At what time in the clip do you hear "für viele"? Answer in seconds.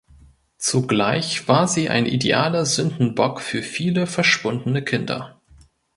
3.39-4.07